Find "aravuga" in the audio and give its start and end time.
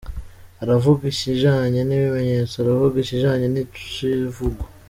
0.63-1.01, 2.57-2.95